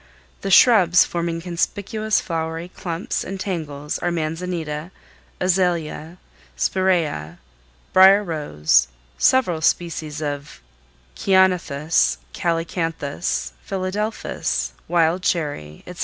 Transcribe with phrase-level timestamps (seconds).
[0.41, 4.89] The shrubs forming conspicuous flowery clumps and tangles are manzanita,
[5.39, 6.17] azalea,
[6.57, 7.37] spiræa,
[7.93, 8.87] brier rose,
[9.19, 10.59] several species of
[11.15, 15.99] ceanothus, calycanthus, philadelphus, wild cherry, etc.